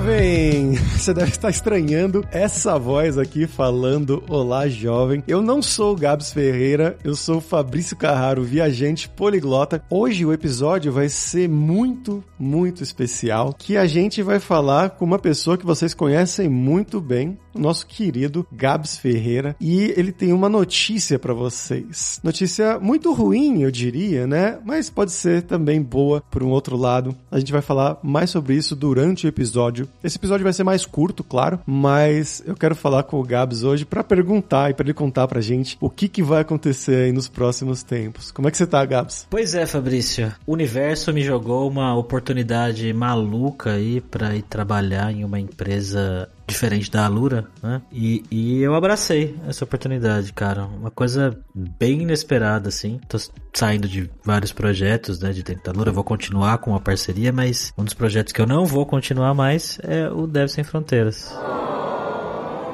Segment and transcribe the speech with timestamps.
[0.00, 0.72] jovem!
[0.96, 5.22] Você deve estar estranhando essa voz aqui falando Olá, jovem.
[5.26, 9.82] Eu não sou o Gabs Ferreira, eu sou o Fabrício Carraro, viajante poliglota.
[9.90, 15.18] Hoje o episódio vai ser muito, muito especial, que a gente vai falar com uma
[15.18, 20.48] pessoa que vocês conhecem muito bem, o nosso querido Gabs Ferreira, e ele tem uma
[20.48, 22.20] notícia para vocês.
[22.22, 24.58] Notícia muito ruim, eu diria, né?
[24.64, 27.16] Mas pode ser também boa por um outro lado.
[27.30, 29.88] A gente vai falar mais sobre isso durante o episódio.
[30.02, 33.84] Esse episódio vai ser mais curto, claro, mas eu quero falar com o Gabs hoje
[33.84, 37.28] para perguntar e para ele contar pra gente o que, que vai acontecer aí nos
[37.28, 38.30] próximos tempos.
[38.30, 39.26] Como é que você tá, Gabs?
[39.28, 40.34] Pois é, Fabrício.
[40.46, 46.90] O universo me jogou uma oportunidade maluca aí para ir trabalhar em uma empresa diferente
[46.90, 47.80] da Alura, né?
[47.92, 50.64] E, e eu abracei essa oportunidade, cara.
[50.64, 53.00] Uma coisa bem inesperada, assim.
[53.08, 53.18] Tô
[53.54, 55.92] saindo de vários projetos, né, de dentro da Alura.
[55.92, 59.78] Vou continuar com a parceria, mas um dos projetos que eu não vou continuar mais
[59.82, 61.32] é o Dev Sem Fronteiras.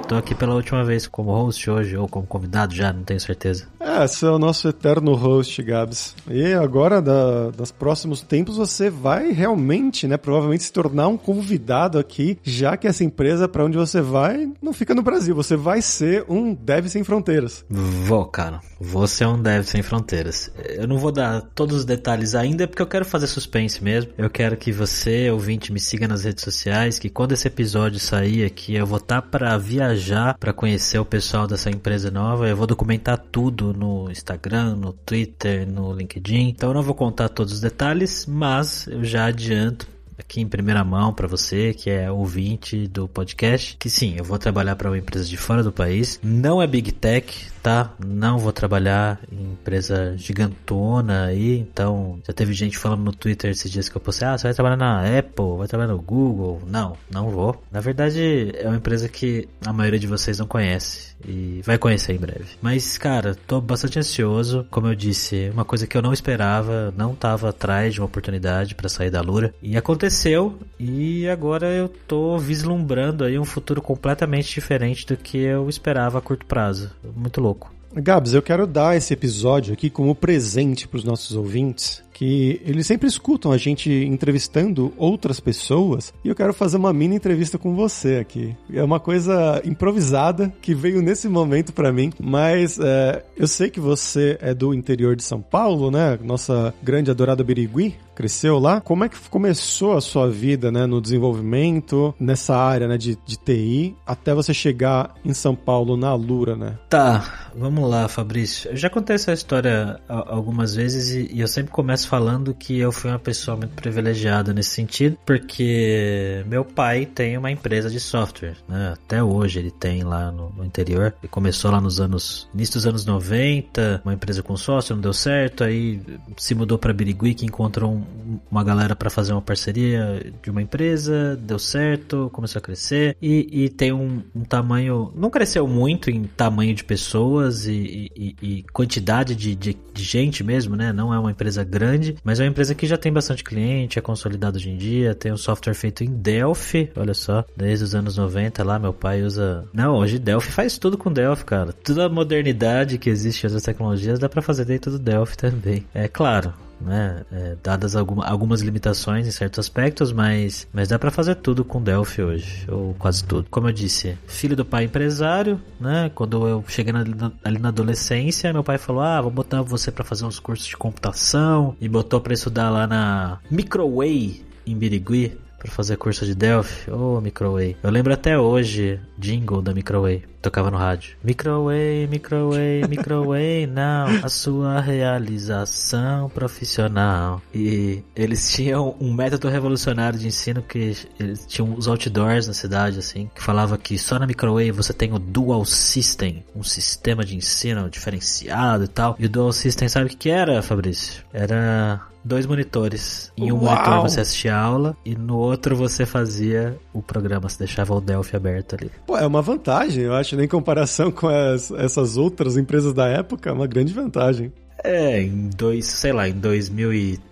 [0.09, 3.67] Tô aqui pela última vez como host hoje, ou como convidado já, não tenho certeza.
[3.87, 6.15] É, você é o nosso eterno host, Gabs.
[6.29, 11.99] E agora, da, dos próximos tempos, você vai realmente, né, provavelmente se tornar um convidado
[11.99, 15.35] aqui, já que essa empresa para onde você vai não fica no Brasil.
[15.35, 17.65] Você vai ser um Dev Sem Fronteiras.
[17.69, 18.61] Vou, cara.
[18.81, 20.51] Vou ser um Dev Sem Fronteiras.
[20.69, 24.13] Eu não vou dar todos os detalhes ainda, porque eu quero fazer suspense mesmo.
[24.19, 28.45] Eu quero que você, ouvinte, me siga nas redes sociais, que quando esse episódio sair
[28.45, 32.49] aqui, eu vou estar tá para viajar viajar para conhecer o pessoal dessa empresa nova.
[32.49, 36.49] Eu vou documentar tudo no Instagram, no Twitter, no LinkedIn.
[36.49, 39.87] Então eu não vou contar todos os detalhes, mas eu já adianto
[40.19, 44.39] aqui em primeira mão para você que é ouvinte do podcast, que sim, eu vou
[44.39, 46.19] trabalhar para uma empresa de fora do país.
[46.23, 47.91] Não é Big Tech, tá?
[47.99, 53.69] Não vou trabalhar em empresa gigantona aí, então já teve gente falando no Twitter esses
[53.69, 56.63] dias que eu postei, ah, você vai trabalhar na Apple, vai trabalhar no Google.
[56.65, 57.61] Não, não vou.
[57.73, 62.13] Na verdade, é uma empresa que a maioria de vocês não conhece e vai conhecer
[62.13, 62.57] em breve.
[62.63, 64.65] Mas, cara, tô bastante ansioso.
[64.71, 68.77] Como eu disse, uma coisa que eu não esperava, não tava atrás de uma oportunidade
[68.77, 69.53] para sair da Lura.
[69.61, 75.69] E aconteceu, e agora eu tô vislumbrando aí um futuro completamente diferente do que eu
[75.69, 76.93] esperava a curto prazo.
[77.17, 77.56] Muito louco.
[77.99, 82.87] Gabs, eu quero dar esse episódio aqui como presente para os nossos ouvintes, que eles
[82.87, 87.77] sempre escutam a gente entrevistando outras pessoas e eu quero fazer uma mini entrevista com
[87.77, 88.57] você aqui.
[88.73, 93.79] É uma coisa improvisada que veio nesse momento para mim, mas é, eu sei que
[93.79, 96.19] você é do interior de São Paulo, né?
[96.23, 98.81] Nossa grande adorada Birigui cresceu lá.
[98.81, 103.37] Como é que começou a sua vida, né, no desenvolvimento, nessa área, né, de, de
[103.37, 106.79] TI, até você chegar em São Paulo na Lura, né?
[106.89, 108.71] Tá, vamos lá, Fabrício.
[108.71, 112.93] Eu já contei essa história algumas vezes e, e eu sempre começo falando que eu
[112.93, 118.57] fui uma pessoa muito privilegiada nesse sentido, porque meu pai tem uma empresa de software,
[118.69, 118.93] né?
[118.93, 121.15] Até hoje ele tem lá no, no interior.
[121.23, 125.13] Ele começou lá nos anos, início dos anos 90, uma empresa com sócio, não deu
[125.13, 126.01] certo, aí
[126.37, 130.63] se mudou para Birigui, que encontrou um, uma galera para fazer uma parceria de uma
[130.63, 136.11] empresa, deu certo, começou a crescer e, e tem um, um, tamanho, não cresceu muito
[136.11, 140.93] em tamanho de pessoas e, e, e quantidade de, de, de, gente mesmo, né?
[140.93, 144.03] Não é uma empresa grande, mas é uma empresa que já tem bastante cliente, é
[144.03, 148.17] consolidado hoje em dia, tem um software feito em Delphi, olha só, desde os anos
[148.17, 149.65] 90 lá, meu pai usa.
[149.73, 151.73] Não, hoje Delphi faz tudo com Delphi, cara.
[151.73, 155.85] Toda a modernidade que existe, as tecnologias, dá para fazer dentro do Delphi também.
[155.95, 157.25] É claro, né?
[157.33, 161.83] É, dadas alguma, algumas limitações em certos aspectos, mas, mas dá para fazer tudo com
[161.83, 163.47] Delphi hoje, ou quase tudo.
[163.51, 166.11] Como eu disse, filho do pai empresário, né?
[166.15, 167.05] Quando eu cheguei na,
[167.45, 170.77] ali na adolescência, meu pai falou: Ah, vou botar você para fazer uns cursos de
[170.77, 176.91] computação, e botou para estudar lá na Microway em Birigui para fazer curso de Delphi.
[176.91, 177.77] Ô, oh, Microway.
[177.83, 180.23] Eu lembro até hoje, jingle da Microway.
[180.41, 181.17] Tocava no rádio.
[181.25, 184.07] Microway, Microway, Microway, não.
[184.23, 187.43] A sua realização profissional.
[187.53, 193.01] E eles tinham um método revolucionário de ensino que eles tinham os outdoors na cidade,
[193.01, 197.37] assim, que falava que só na Microway você tem o Dual System, um sistema de
[197.37, 199.17] ensino diferenciado e tal.
[199.19, 201.25] E o Dual System, sabe o que, que era, Fabrício?
[201.33, 203.33] Era dois monitores.
[203.37, 203.75] Em um Uau.
[203.75, 208.01] monitor você assistia a aula e no outro você fazia o programa, você deixava o
[208.01, 208.91] Delphi aberto ali.
[209.07, 213.51] Pô, é uma vantagem, eu acho, em comparação com as, essas outras empresas da época,
[213.51, 214.53] é uma grande vantagem.
[214.83, 216.35] É, em dois, sei lá, em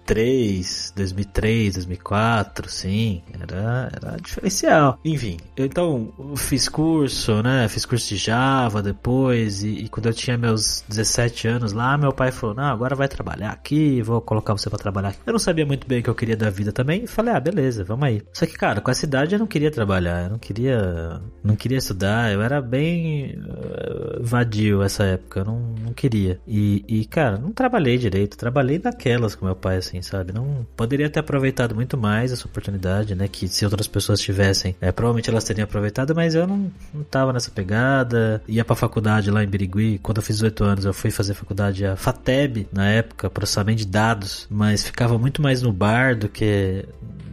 [0.04, 4.98] 2003, 2003, 2004, sim, era, era diferencial.
[5.04, 7.66] Enfim, então fiz curso, né?
[7.68, 12.12] Fiz curso de Java depois e, e, quando eu tinha meus 17 anos lá, meu
[12.12, 15.08] pai falou: "Não, agora vai trabalhar aqui, vou colocar você para trabalhar".
[15.08, 15.18] Aqui.
[15.26, 17.40] Eu não sabia muito bem o que eu queria da vida também e falei: "Ah,
[17.40, 18.22] beleza, vamos aí".
[18.32, 21.78] Só que, cara, com essa idade eu não queria trabalhar, eu não queria, não queria
[21.78, 26.40] estudar, eu era bem uh, vadio essa época, eu não, não queria.
[26.46, 30.32] E, e cara, não trabalhei direito, trabalhei naquelas com meu pai, assim, sabe?
[30.32, 33.28] Não poderia ter aproveitado muito mais essa oportunidade, né?
[33.28, 37.32] Que se outras pessoas tivessem, é, provavelmente elas teriam aproveitado, mas eu não, não tava
[37.32, 38.42] nessa pegada.
[38.48, 41.84] Ia pra faculdade lá em Birigui, quando eu fiz 18 anos, eu fui fazer faculdade
[41.84, 46.84] a FATEB, na época, processamento de dados, mas ficava muito mais no bar do que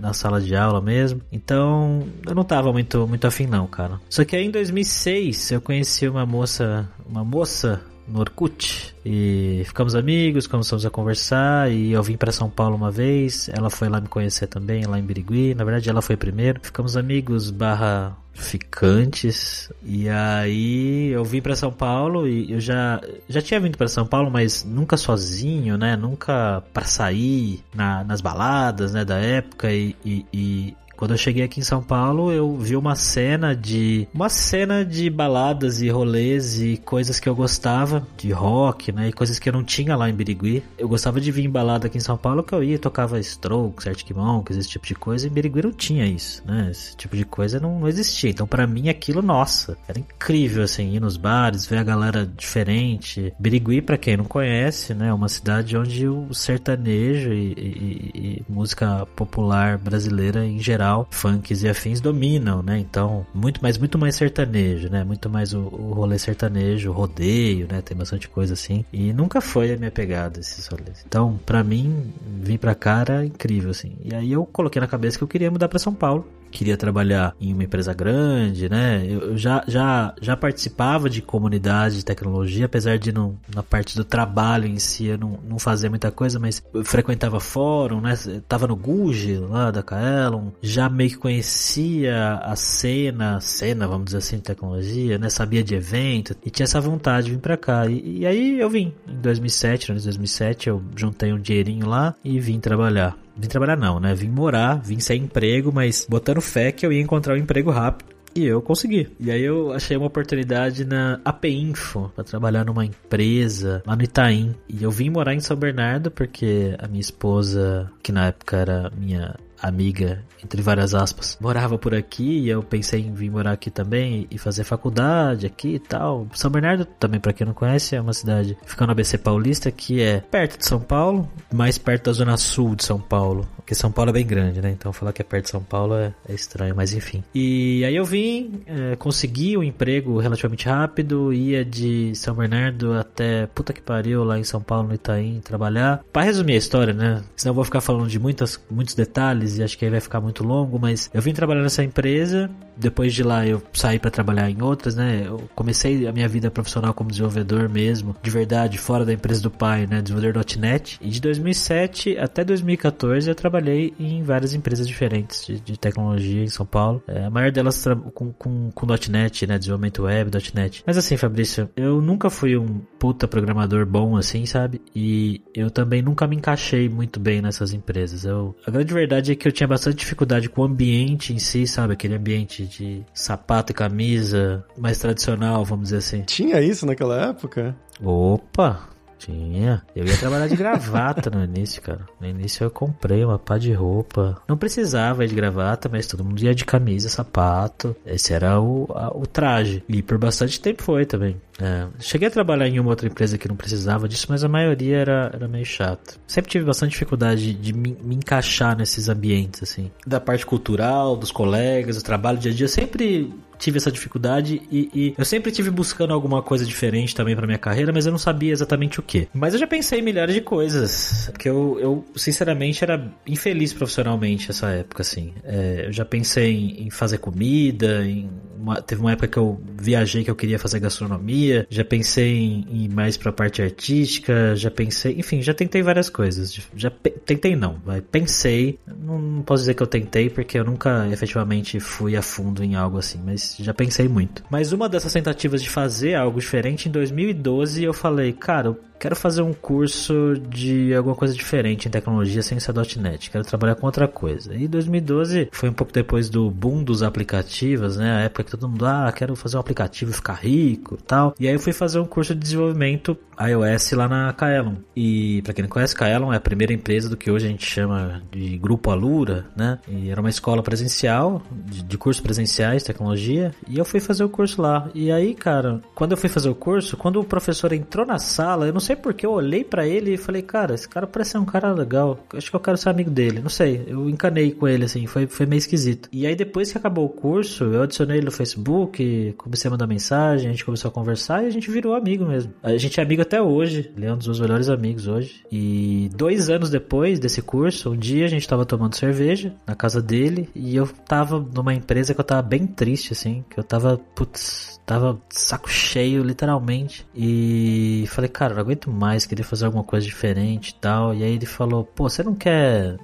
[0.02, 1.22] na sala de aula mesmo.
[1.32, 4.02] Então, eu não tava muito, muito afim não, cara.
[4.10, 7.80] Só que aí em 2006 eu conheci uma moça, uma moça
[8.12, 8.96] no Orkut.
[9.06, 13.70] E ficamos amigos, começamos a conversar e eu vim para São Paulo uma vez, ela
[13.70, 17.50] foi lá me conhecer também, lá em Birigui, na verdade ela foi primeiro, ficamos amigos
[17.50, 19.72] barra ficantes.
[19.84, 24.06] E aí eu vim para São Paulo e eu já já tinha vindo para São
[24.06, 25.96] Paulo mas nunca sozinho né?
[25.96, 29.72] Nunca para sair na, nas baladas né da época.
[29.72, 34.08] E, e, e quando eu cheguei aqui em São Paulo, eu vi uma cena de
[34.14, 39.12] uma cena de baladas e rolês e coisas que eu gostava, de rock, né, e
[39.12, 40.62] coisas que eu não tinha lá em Birigui.
[40.78, 43.88] Eu gostava de vir em balada aqui em São Paulo que eu ia, tocava Strokes,
[43.88, 46.68] Arctic Monkeys, esse tipo de coisa, e em Birigui não tinha isso, né?
[46.70, 48.30] Esse tipo de coisa não, não existia.
[48.30, 53.34] Então para mim aquilo, nossa, era incrível assim, ir nos bares, ver a galera diferente.
[53.40, 58.46] Birigui, para quem não conhece, né, é uma cidade onde o sertanejo e, e, e
[58.48, 62.78] música popular brasileira em geral geral, funks e afins dominam, né?
[62.78, 65.04] Então, muito mais, muito mais sertanejo, né?
[65.04, 67.82] Muito mais o, o rolê sertanejo, rodeio, né?
[67.82, 68.86] Tem bastante coisa assim.
[68.92, 71.04] E nunca foi a minha pegada esses rolês.
[71.08, 72.12] Então, para mim,
[72.42, 73.94] vir pra cá era incrível, assim.
[74.04, 77.36] E aí eu coloquei na cabeça que eu queria mudar para São Paulo queria trabalhar
[77.40, 79.04] em uma empresa grande, né?
[79.08, 84.04] Eu já, já, já participava de comunidade de tecnologia, apesar de não, na parte do
[84.04, 88.14] trabalho em si eu não, não fazer muita coisa, mas eu frequentava fórum, né?
[88.48, 94.18] Tava no Guji lá da Kaelon, já meio que conhecia a cena, cena, vamos dizer
[94.18, 95.30] assim, de tecnologia, né?
[95.30, 97.88] Sabia de evento e tinha essa vontade de vir pra cá.
[97.88, 102.40] E, e aí eu vim em 2007, no 2007 eu juntei um dinheirinho lá e
[102.40, 103.18] vim trabalhar.
[103.36, 104.14] Vim trabalhar não, né?
[104.14, 108.12] Vim morar, vim sem emprego, mas botando fé que eu ia encontrar um emprego rápido.
[108.34, 109.10] E eu consegui.
[109.20, 114.04] E aí eu achei uma oportunidade na AP Info para trabalhar numa empresa lá no
[114.04, 114.56] Itaim.
[114.70, 118.92] E eu vim morar em São Bernardo porque a minha esposa, que na época era
[118.98, 123.70] minha amiga, entre várias aspas, morava por aqui e eu pensei em vir morar aqui
[123.70, 126.28] também e fazer faculdade aqui e tal.
[126.34, 130.02] São Bernardo, também para quem não conhece, é uma cidade fica no ABC Paulista que
[130.02, 133.92] é perto de São Paulo, mais perto da zona sul de São Paulo, porque São
[133.92, 134.72] Paulo é bem grande, né?
[134.72, 137.24] Então falar que é perto de São Paulo é, é estranho, mas enfim.
[137.34, 143.46] E aí eu vim, é, consegui um emprego relativamente rápido, ia de São Bernardo até
[143.48, 146.04] puta que pariu lá em São Paulo, no Itaim, trabalhar.
[146.12, 147.24] Para resumir a história, né?
[147.36, 150.22] Senão eu vou ficar falando de muitas, muitos detalhes e acho que aí vai ficar
[150.22, 154.50] muito longo, mas eu vim trabalhar nessa empresa, depois de lá eu saí para trabalhar
[154.50, 155.24] em outras, né?
[155.26, 159.52] Eu comecei a minha vida profissional como desenvolvedor mesmo, de verdade, fora da empresa do
[159.52, 160.02] pai, né?
[160.02, 160.98] Desenvolvedor.net.
[161.02, 166.48] E de 2007 até 2014 eu trabalhei em várias empresas diferentes de, de tecnologia em
[166.48, 167.04] São Paulo.
[167.08, 167.84] É, a maior delas
[168.14, 169.58] com, com, com .NET, né?
[169.58, 170.84] Desenvolvimento web, .NET.
[170.86, 174.82] Mas assim, Fabrício, eu nunca fui um puta programador bom assim, sabe?
[174.96, 178.26] E eu também nunca me encaixei muito bem nessas empresas.
[178.26, 181.66] Eu, a grande verdade é que eu tinha bastante dificuldade com o ambiente em si,
[181.68, 181.94] sabe?
[181.94, 186.22] Aquele ambiente de sapato e camisa mais tradicional, vamos dizer assim.
[186.22, 187.76] Tinha isso naquela época?
[188.02, 188.91] Opa!
[189.22, 189.84] Tinha.
[189.96, 192.08] Eu ia trabalhar de gravata no início, cara.
[192.20, 194.42] No início eu comprei uma pá de roupa.
[194.48, 197.96] Não precisava de gravata, mas todo mundo ia de camisa, sapato.
[198.04, 199.84] Esse era o, a, o traje.
[199.88, 201.40] E por bastante tempo foi também.
[201.62, 204.98] É, cheguei a trabalhar em uma outra empresa que não precisava disso, mas a maioria
[204.98, 206.20] era, era meio chato.
[206.26, 209.92] Sempre tive bastante dificuldade de me, me, encaixar nesses ambientes, assim.
[210.06, 212.68] Da parte cultural, dos colegas, do trabalho, dia a dia.
[212.68, 217.46] Sempre tive essa dificuldade e, e, eu sempre tive buscando alguma coisa diferente também para
[217.46, 219.28] minha carreira, mas eu não sabia exatamente o que.
[219.34, 224.50] Mas eu já pensei em milhares de coisas, porque eu, eu sinceramente era infeliz profissionalmente
[224.50, 225.34] essa época, assim.
[225.44, 228.28] É, eu já pensei em, em fazer comida, em
[228.62, 232.66] uma, teve uma época que eu viajei que eu queria fazer gastronomia, já pensei em,
[232.70, 236.58] em ir mais pra parte artística, já pensei, enfim, já tentei várias coisas.
[236.76, 236.90] Já
[237.26, 241.80] tentei não, mas pensei, não, não posso dizer que eu tentei porque eu nunca efetivamente
[241.80, 244.44] fui a fundo em algo assim, mas já pensei muito.
[244.50, 249.42] Mas uma dessas tentativas de fazer algo diferente, em 2012 eu falei, cara, quero fazer
[249.42, 254.08] um curso de alguma coisa diferente em tecnologia sem ser .NET, quero trabalhar com outra
[254.08, 254.54] coisa.
[254.54, 258.12] E 2012 foi um pouco depois do boom dos aplicativos, né?
[258.12, 261.34] A época que todo mundo, ah, quero fazer um aplicativo e ficar rico tal.
[261.40, 264.76] E aí eu fui fazer um curso de desenvolvimento iOS lá na Kaelon.
[264.96, 267.66] E para quem não conhece, Kaelon é a primeira empresa do que hoje a gente
[267.66, 269.80] chama de Grupo Alura, né?
[269.88, 274.30] E era uma escola presencial, de, de cursos presenciais, tecnologia, e eu fui fazer o
[274.30, 274.90] curso lá.
[274.94, 278.68] E aí, cara, quando eu fui fazer o curso, quando o professor entrou na sala,
[278.68, 281.38] eu não sei porque eu olhei para ele e falei, cara, esse cara parece ser
[281.38, 282.20] um cara legal.
[282.34, 283.40] Acho que eu quero ser amigo dele.
[283.40, 286.10] Não sei, eu encanei com ele, assim, foi, foi meio esquisito.
[286.12, 289.88] E aí, depois que acabou o curso, eu adicionei ele no Facebook, comecei a mandar
[289.88, 292.54] mensagem, a gente começou a conversar e a gente virou amigo mesmo.
[292.62, 295.44] A gente é amigo até hoje, ele é um dos meus melhores amigos hoje.
[295.52, 300.02] E dois anos depois desse curso, um dia a gente tava tomando cerveja na casa
[300.02, 303.98] dele e eu tava numa empresa que eu tava bem triste, assim, que eu tava,
[304.16, 307.06] putz, tava saco cheio, literalmente.
[307.16, 311.14] E falei, cara, não aguento mais, queria fazer alguma coisa diferente e tal.
[311.14, 312.98] E aí ele falou, pô, você não quer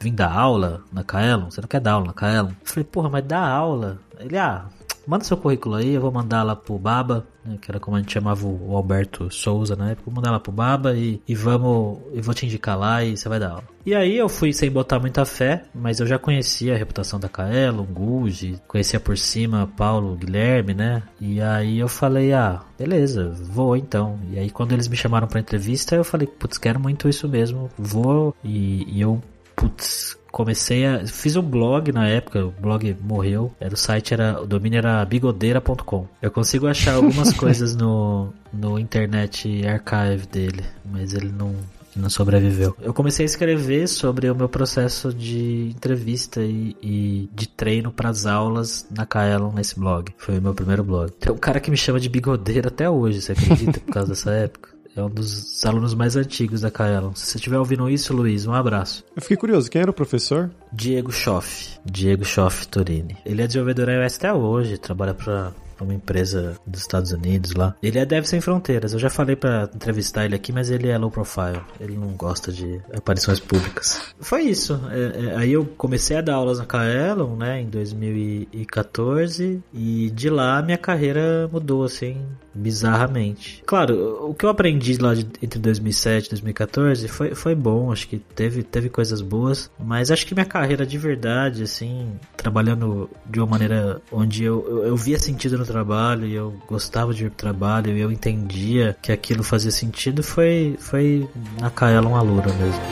[0.00, 1.50] vir dar aula na Kaelon?
[1.50, 2.50] Você não quer dar aula na Kaelon?
[2.50, 3.98] Eu falei, porra, mas dá aula?
[4.18, 4.66] Ele, ah,
[5.06, 8.00] manda seu currículo aí, eu vou mandar lá pro Baba, né, que era como a
[8.00, 11.98] gente chamava o Alberto Souza na época, vou mandar lá pro Baba e, e vamos,
[12.12, 13.64] eu vou te indicar lá e você vai dar aula.
[13.84, 17.28] E aí eu fui sem botar muita fé, mas eu já conhecia a reputação da
[17.28, 21.02] Kaelo, Guji, conhecia por cima Paulo, Guilherme, né?
[21.20, 24.20] E aí eu falei, ah, beleza, vou então.
[24.30, 27.68] E aí quando eles me chamaram para entrevista, eu falei, putz, quero muito isso mesmo,
[27.76, 28.32] vou.
[28.44, 29.20] E, e eu,
[29.62, 31.06] putz, comecei a.
[31.06, 33.54] Fiz um blog na época, o blog morreu.
[33.60, 34.42] Era, o site era.
[34.42, 36.06] O domínio era bigodeira.com.
[36.20, 41.54] Eu consigo achar algumas coisas no, no internet archive dele, mas ele não,
[41.94, 42.76] não sobreviveu.
[42.80, 48.08] Eu comecei a escrever sobre o meu processo de entrevista e, e de treino para
[48.08, 50.12] as aulas na Kaelon nesse blog.
[50.16, 51.12] Foi o meu primeiro blog.
[51.12, 54.32] Tem um cara que me chama de bigodeira até hoje, você acredita, por causa dessa
[54.32, 54.71] época?
[54.94, 57.14] É um dos alunos mais antigos da Kaelon.
[57.14, 59.04] Se você estiver ouvindo isso, Luiz, um abraço.
[59.16, 60.50] Eu fiquei curioso, quem era o professor?
[60.70, 61.78] Diego Schoff.
[61.84, 63.16] Diego Schoff Torini.
[63.24, 67.74] Ele é desenvolvedor iOS até hoje, trabalha para uma empresa dos Estados Unidos lá.
[67.82, 68.92] Ele é Dev Sem Fronteiras.
[68.92, 71.60] Eu já falei para entrevistar ele aqui, mas ele é low profile.
[71.80, 74.14] Ele não gosta de aparições públicas.
[74.20, 74.80] Foi isso.
[74.90, 80.30] É, é, aí eu comecei a dar aulas na Kaelon, né, em 2014 e de
[80.30, 82.16] lá minha carreira mudou assim
[82.54, 83.62] bizarramente.
[83.66, 88.08] Claro, o que eu aprendi lá de, entre 2007 e 2014 foi, foi bom, acho
[88.08, 93.40] que teve, teve coisas boas, mas acho que minha carreira de verdade, assim, trabalhando de
[93.40, 97.30] uma maneira onde eu, eu, eu via sentido no trabalho e eu gostava de ir
[97.30, 101.28] pro trabalho e eu entendia que aquilo fazia sentido foi, foi
[101.60, 102.82] na Kaelon Alura mesmo.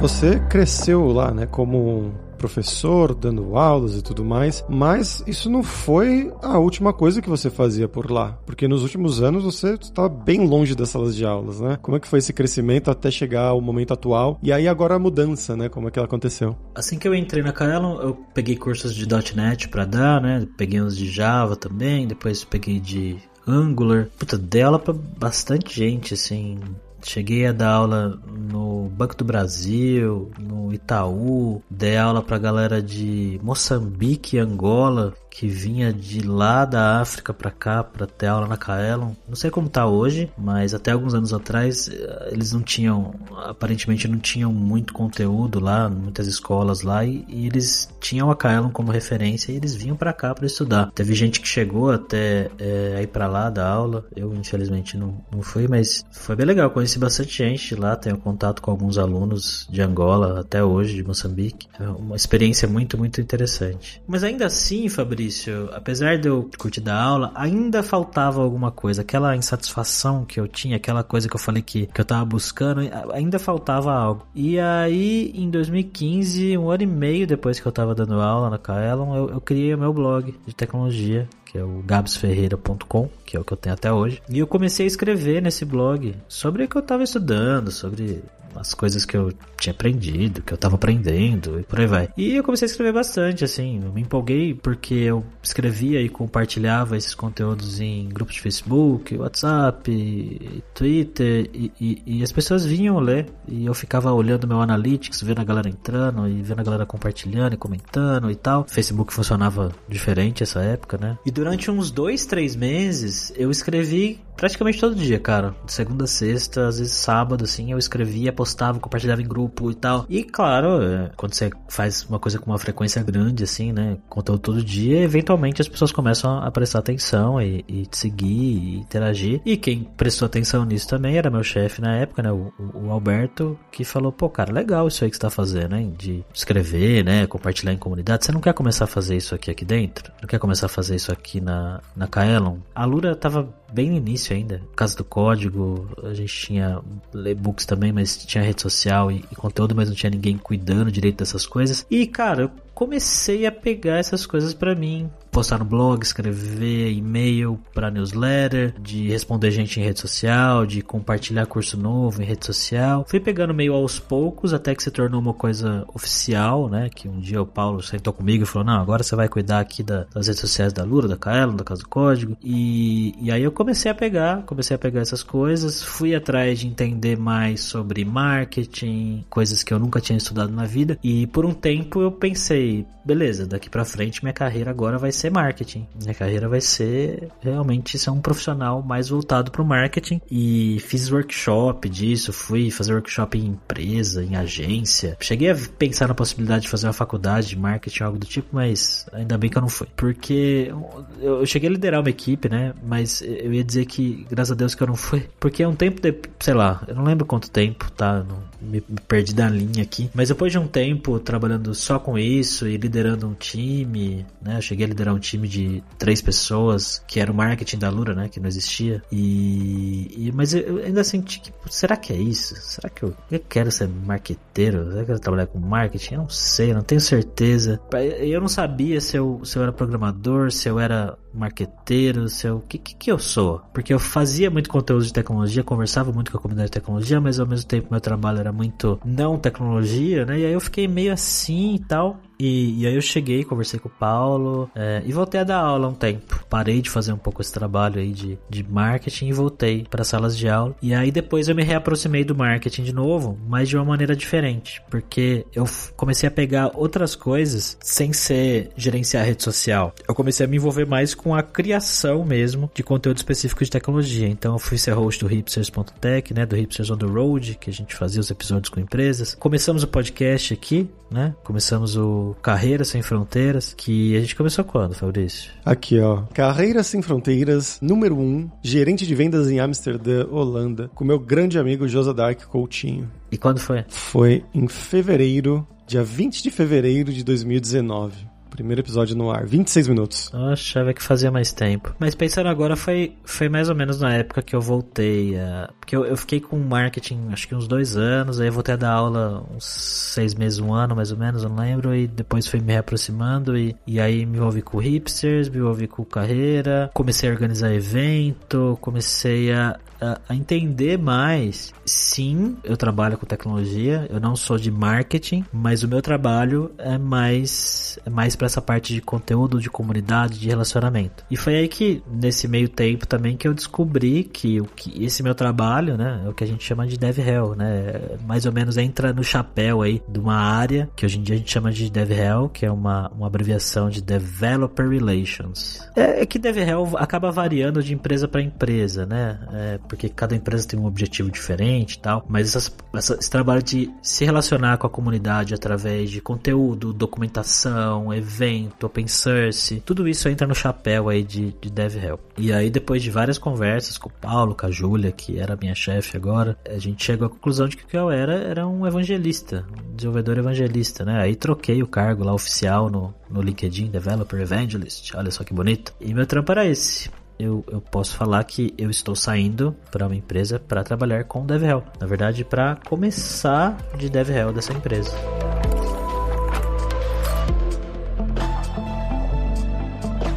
[0.00, 6.32] Você cresceu lá, né, como professor, dando aulas e tudo mais, mas isso não foi
[6.42, 10.46] a última coisa que você fazia por lá, porque nos últimos anos você estava bem
[10.46, 11.78] longe das salas de aulas, né?
[11.82, 14.38] Como é que foi esse crescimento até chegar ao momento atual?
[14.42, 15.68] E aí agora a mudança, né?
[15.68, 16.56] Como é que ela aconteceu?
[16.74, 19.06] Assim que eu entrei na Kaelon, eu peguei cursos de
[19.36, 20.46] .NET para dar, né?
[20.56, 24.08] Peguei uns de Java também, depois peguei de Angular.
[24.18, 26.58] Puta, dei aula pra bastante gente, assim,
[27.02, 33.40] Cheguei a dar aula no Banco do Brasil, no Itaú, dei aula pra galera de
[33.42, 39.12] Moçambique Angola, que vinha de lá da África para cá para ter aula na Kaelon.
[39.28, 44.08] Não sei como tá hoje, mas até alguns anos atrás eh, eles não tinham, aparentemente
[44.08, 48.90] não tinham muito conteúdo lá, muitas escolas lá e, e eles tinham a Kaelon como
[48.90, 50.90] referência e eles vinham para cá para estudar.
[50.92, 54.04] Teve gente que chegou até é, ir para lá dar aula.
[54.16, 56.70] Eu infelizmente não, não fui, mas foi bem legal.
[56.70, 61.68] Conheci bastante gente lá, tenho contato com alguns alunos de Angola até hoje, de Moçambique.
[61.78, 64.02] É uma experiência muito muito interessante.
[64.06, 69.02] Mas ainda assim, Fabrício Fabrício, apesar de eu curtir da aula, ainda faltava alguma coisa.
[69.02, 72.80] Aquela insatisfação que eu tinha, aquela coisa que eu falei que, que eu tava buscando,
[73.12, 74.26] ainda faltava algo.
[74.34, 78.56] E aí, em 2015, um ano e meio depois que eu tava dando aula na
[78.56, 83.40] Kaelon, eu, eu criei o meu blog de tecnologia, que é o gabsferreira.com, que é
[83.40, 84.22] o que eu tenho até hoje.
[84.30, 88.22] E eu comecei a escrever nesse blog sobre o que eu estava estudando, sobre
[88.54, 92.08] as coisas que eu tinha aprendido, que eu tava aprendendo e por aí vai.
[92.16, 96.96] E eu comecei a escrever bastante, assim, eu me empolguei porque eu escrevia e compartilhava
[96.96, 103.26] esses conteúdos em grupos de Facebook, WhatsApp, Twitter e, e, e as pessoas vinham ler
[103.46, 107.54] e eu ficava olhando meu analytics, vendo a galera entrando e vendo a galera compartilhando
[107.54, 108.66] e comentando e tal.
[108.68, 111.18] Facebook funcionava diferente essa época, né?
[111.24, 115.54] E durante uns dois, três meses eu escrevi praticamente todo dia, cara.
[115.66, 119.74] De segunda a sexta, às vezes sábado, assim, eu escrevia, postava, compartilhava em grupo e
[119.74, 120.06] tal.
[120.08, 123.98] E claro, é, quando você faz uma coisa com uma frequência grande, assim, né?
[124.08, 128.76] Conteúdo todo dia, eventualmente as pessoas começam a prestar atenção e, e te seguir e
[128.78, 129.42] interagir.
[129.44, 132.32] E quem prestou atenção nisso também era meu chefe na época, né?
[132.32, 135.94] O, o, Alberto, que falou, pô, cara, legal isso aí que você tá fazendo, hein?
[135.98, 137.26] De escrever, né?
[137.26, 138.24] Compartilhar em comunidade.
[138.24, 140.10] Você não quer começar a fazer isso aqui aqui dentro?
[140.22, 142.56] Não quer começar a fazer isso aqui na, na Kaelon?
[142.74, 144.62] A Lura tava bem no início ainda.
[144.74, 146.80] Casa do código, a gente tinha
[147.14, 151.18] e-books também, mas tinha rede social e, e, conteúdo, mas não tinha ninguém cuidando direito
[151.18, 151.86] dessas coisas.
[151.90, 152.50] E, cara, eu
[152.80, 159.06] comecei a pegar essas coisas para mim, postar no blog, escrever e-mail para newsletter, de
[159.06, 163.04] responder gente em rede social, de compartilhar curso novo em rede social.
[163.06, 166.88] Fui pegando meio aos poucos até que se tornou uma coisa oficial, né?
[166.88, 169.82] Que um dia o Paulo sentou comigo e falou: Não, agora você vai cuidar aqui
[169.82, 172.34] da, das redes sociais da Lura, da Kaelon, da Casa do Código.
[172.42, 176.66] E, e aí eu comecei a pegar, comecei a pegar essas coisas, fui atrás de
[176.66, 180.98] entender mais sobre marketing, coisas que eu nunca tinha estudado na vida.
[181.04, 182.69] E por um tempo eu pensei,
[183.04, 185.86] beleza, daqui para frente minha carreira agora vai ser marketing.
[186.00, 191.10] Minha carreira vai ser realmente ser um profissional mais voltado para o marketing e fiz
[191.10, 195.16] workshop disso, fui fazer workshop em empresa, em agência.
[195.20, 199.06] Cheguei a pensar na possibilidade de fazer uma faculdade de marketing, algo do tipo, mas
[199.12, 199.86] ainda bem que eu não fui.
[199.96, 200.72] Porque
[201.20, 202.74] eu cheguei a liderar uma equipe, né?
[202.82, 205.28] Mas eu ia dizer que, graças a Deus que eu não fui.
[205.38, 208.22] Porque um tempo de, sei lá, eu não lembro quanto tempo, tá?
[208.22, 210.10] Não, me perdi da linha aqui.
[210.14, 214.56] Mas depois de um tempo trabalhando só com isso e liderando um time, né?
[214.56, 218.14] Eu cheguei a liderar um time de três pessoas, que era o marketing da Lura,
[218.14, 218.28] né?
[218.28, 219.02] Que não existia.
[219.10, 222.54] E, e mas eu ainda senti que, será que é isso?
[222.56, 224.84] Será que eu, eu quero ser marqueteiro?
[224.84, 226.14] Será que eu quero trabalhar com marketing?
[226.14, 227.80] Eu não sei, não tenho certeza.
[228.18, 232.56] Eu não sabia se eu, se eu era programador, se eu era marqueteiro, se eu,
[232.56, 233.60] o que, que, que eu sou?
[233.72, 237.38] Porque eu fazia muito conteúdo de tecnologia, conversava muito com a comunidade de tecnologia, mas
[237.38, 240.40] ao mesmo tempo meu trabalho era muito não tecnologia, né?
[240.40, 242.18] E aí eu fiquei meio assim e tal.
[242.40, 245.88] E, e, aí eu cheguei, conversei com o Paulo é, e voltei a dar aula
[245.88, 246.42] um tempo.
[246.48, 250.36] Parei de fazer um pouco esse trabalho aí de, de marketing e voltei para salas
[250.36, 250.74] de aula.
[250.80, 254.82] E aí depois eu me reaproximei do marketing de novo, mas de uma maneira diferente,
[254.88, 259.94] porque eu comecei a pegar outras coisas sem ser gerenciar rede social.
[260.08, 264.26] Eu comecei a me envolver mais com a criação mesmo de conteúdo específico de tecnologia.
[264.26, 267.72] Então eu fui ser host do hipsters.tech, né, do Hipsters on the Road, que a
[267.72, 269.34] gente fazia os episódios com empresas.
[269.34, 271.34] Começamos o podcast aqui, né?
[271.42, 275.50] Começamos o Carreira Sem Fronteiras, que a gente começou quando, Fabrício?
[275.64, 276.22] Aqui, ó.
[276.34, 281.58] Carreira Sem Fronteiras, número 1, um, gerente de vendas em Amsterdã, Holanda, com meu grande
[281.58, 283.10] amigo Josa Dark Coutinho.
[283.30, 283.84] E quando foi?
[283.88, 288.29] Foi em fevereiro, dia 20 de fevereiro de 2019.
[288.50, 290.30] Primeiro episódio no ar, 26 minutos.
[290.32, 291.94] Eu achava que fazia mais tempo.
[291.98, 295.38] Mas pensando agora, foi, foi mais ou menos na época que eu voltei.
[295.38, 295.70] A...
[295.78, 298.76] Porque eu, eu fiquei com marketing acho que uns dois anos, aí eu voltei a
[298.76, 301.94] dar aula uns seis meses, um ano mais ou menos, eu não lembro.
[301.94, 306.04] E depois fui me reaproximando e, e aí me envolvi com hipsters, me envolvi com
[306.04, 311.72] carreira, comecei a organizar evento, comecei a, a, entender mais.
[311.84, 316.96] Sim, eu trabalho com tecnologia, eu não sou de marketing, mas o meu trabalho é
[316.96, 321.24] mais, é mais para essa parte de conteúdo, de comunidade, de relacionamento.
[321.30, 325.22] E foi aí que, nesse meio tempo também, que eu descobri que, o que esse
[325.22, 328.76] meu trabalho, né, é o que a gente chama de DevRel, né, mais ou menos
[328.76, 331.90] entra no chapéu aí de uma área que hoje em dia a gente chama de
[331.90, 335.86] DevRel, que é uma, uma abreviação de Developer Relations.
[335.96, 340.68] É, é que DevRel acaba variando de empresa para empresa, né, é, porque cada empresa
[340.68, 344.86] tem um objetivo diferente e tal, mas essas, essa, esse trabalho de se relacionar com
[344.86, 351.24] a comunidade através de conteúdo, documentação, evento, open source, tudo isso entra no chapéu aí
[351.24, 352.20] de, de DevRel.
[352.38, 355.74] E aí depois de várias conversas com o Paulo, com a Júlia, que era minha
[355.74, 358.86] chefe agora, a gente chegou à conclusão de que o que eu era era um
[358.86, 361.20] evangelista, um desenvolvedor evangelista, né?
[361.20, 365.92] Aí troquei o cargo lá oficial no, no LinkedIn, Developer Evangelist, olha só que bonito.
[366.00, 370.14] E meu trampo era esse, eu, eu, posso falar que eu estou saindo para uma
[370.14, 371.82] empresa para trabalhar com DevRel.
[371.98, 375.10] Na verdade, para começar de DevRel dessa empresa.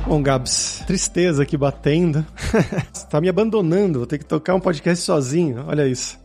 [0.08, 2.26] Bom, Gabs, tristeza aqui batendo.
[2.94, 6.18] Você tá me abandonando, vou ter que tocar um podcast sozinho, olha isso.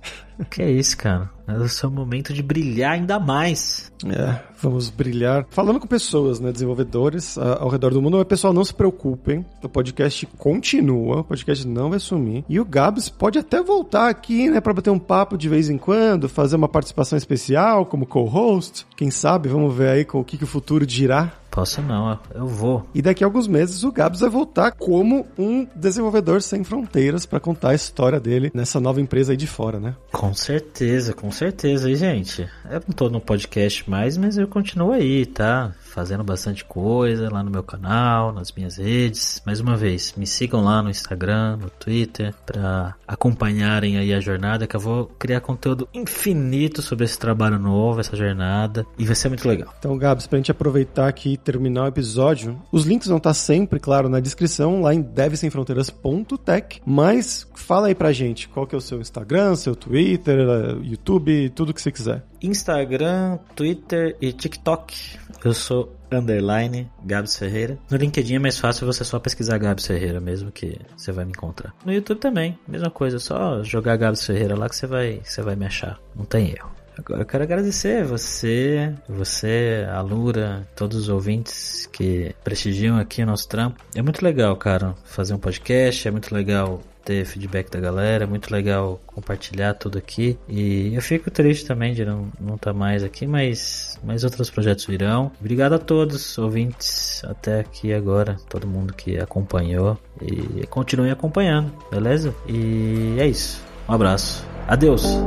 [0.44, 1.30] Que é isso, cara?
[1.48, 3.90] É o seu momento de brilhar ainda mais.
[4.04, 5.46] É, vamos brilhar.
[5.48, 9.44] Falando com pessoas, né, desenvolvedores a, ao redor do mundo, mas pessoal, não se preocupem.
[9.62, 12.44] O podcast continua, o podcast não vai sumir.
[12.48, 15.78] E o Gabs pode até voltar aqui, né, para bater um papo de vez em
[15.78, 18.86] quando, fazer uma participação especial como co-host.
[18.94, 21.32] Quem sabe, vamos ver aí com o que, que o futuro dirá.
[21.50, 22.86] Posso não, eu vou.
[22.94, 27.40] E daqui a alguns meses o Gabs vai voltar como um desenvolvedor sem fronteiras para
[27.40, 29.96] contar a história dele nessa nova empresa aí de fora, né?
[30.12, 31.90] Com certeza, com certeza.
[31.90, 35.74] E, gente, eu não tô no podcast mais, mas eu continuo aí, tá?
[35.98, 39.42] Fazendo bastante coisa lá no meu canal, nas minhas redes.
[39.44, 44.64] Mais uma vez, me sigam lá no Instagram, no Twitter, para acompanharem aí a jornada,
[44.64, 49.28] que eu vou criar conteúdo infinito sobre esse trabalho novo, essa jornada, e vai ser
[49.28, 49.74] muito legal.
[49.76, 53.80] Então, Gabs, pra gente aproveitar aqui e terminar o episódio, os links vão estar sempre,
[53.80, 58.80] claro, na descrição, lá em devsemfronteiras.tech, mas fala aí pra gente, qual que é o
[58.80, 60.38] seu Instagram, seu Twitter,
[60.80, 62.24] YouTube, tudo que você quiser.
[62.42, 65.18] Instagram, Twitter e TikTok.
[65.44, 67.78] Eu sou underline Gabs Ferreira.
[67.90, 71.32] No LinkedIn é mais fácil você só pesquisar Gabs Ferreira mesmo que você vai me
[71.32, 71.74] encontrar.
[71.84, 75.56] No YouTube também, mesma coisa, só jogar Gabs Ferreira lá que você vai, você vai
[75.56, 75.98] me achar.
[76.14, 76.78] Não tem erro.
[76.98, 83.26] Agora eu quero agradecer você, você, a Lura, todos os ouvintes que prestigiam aqui o
[83.26, 83.80] nosso trampo.
[83.94, 88.26] É muito legal, cara, fazer um podcast, é muito legal ter feedback da galera, é
[88.26, 90.38] muito legal compartilhar tudo aqui.
[90.46, 94.50] E eu fico triste também de não estar não tá mais aqui, mas, mas outros
[94.50, 95.32] projetos virão.
[95.40, 99.98] Obrigado a todos, ouvintes, até aqui agora, todo mundo que acompanhou.
[100.20, 102.34] E continue acompanhando, beleza?
[102.46, 103.62] E é isso.
[103.88, 104.46] Um abraço.
[104.66, 105.18] Adeus.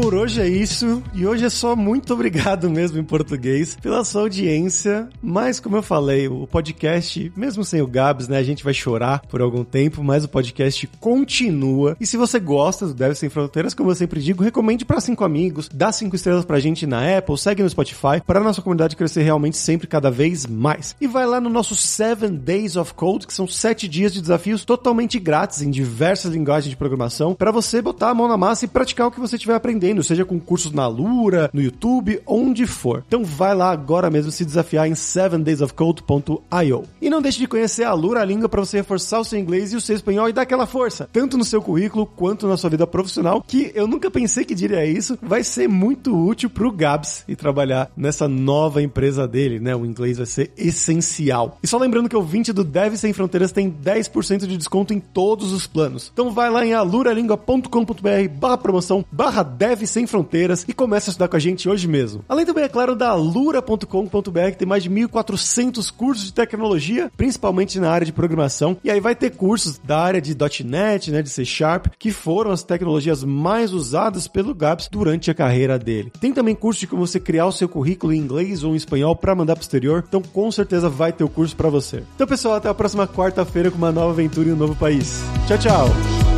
[0.00, 1.02] Por hoje é isso.
[1.12, 5.08] E hoje é só muito obrigado mesmo em português pela sua audiência.
[5.20, 9.20] Mas, como eu falei, o podcast, mesmo sem o Gabs, né, a gente vai chorar
[9.28, 11.96] por algum tempo, mas o podcast continua.
[12.00, 15.24] E se você gosta do Deve Sem Fronteiras, como eu sempre digo, recomende para cinco
[15.24, 19.22] amigos, dá cinco estrelas pra gente na Apple, segue no Spotify, para nossa comunidade crescer
[19.22, 20.94] realmente sempre cada vez mais.
[21.00, 24.64] E vai lá no nosso Seven Days of Code, que são sete dias de desafios
[24.64, 28.68] totalmente grátis em diversas linguagens de programação, para você botar a mão na massa e
[28.68, 29.60] praticar o que você tiver estiver
[30.02, 33.04] seja com cursos na Lura, no YouTube, onde for.
[33.06, 36.84] Então vai lá agora mesmo se desafiar em 7daysofcode.io.
[37.00, 39.76] E não deixe de conhecer a Lura Língua para você reforçar o seu inglês e
[39.76, 42.86] o seu espanhol e dar aquela força, tanto no seu currículo quanto na sua vida
[42.86, 47.34] profissional, que eu nunca pensei que diria isso, vai ser muito útil pro Gabs e
[47.34, 49.74] trabalhar nessa nova empresa dele, né?
[49.74, 51.58] O inglês vai ser essencial.
[51.62, 55.00] E só lembrando que o 20 do Deve Sem Fronteiras tem 10% de desconto em
[55.00, 56.10] todos os planos.
[56.12, 61.12] Então vai lá em aluralingua.com.br barra promoção barra barra Dev Sem Fronteiras e comece a
[61.12, 62.24] estudar com a gente hoje mesmo.
[62.26, 67.78] Além também, é claro, da alura.com.br, que tem mais de 1.400 cursos de tecnologia, principalmente
[67.78, 68.78] na área de programação.
[68.82, 72.50] E aí vai ter cursos da área de .NET, né, de C Sharp, que foram
[72.50, 76.12] as tecnologias mais usadas pelo Gabs durante a carreira dele.
[76.18, 79.14] Tem também curso de como você criar o seu currículo em inglês ou em espanhol
[79.14, 82.02] para mandar pro exterior, então com certeza vai ter o curso para você.
[82.14, 85.20] Então, pessoal, até a próxima quarta-feira com uma nova aventura em um novo país.
[85.46, 86.37] Tchau, tchau!